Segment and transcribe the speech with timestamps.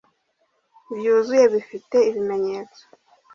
[0.95, 2.83] byuzuye bifite ibimenyetso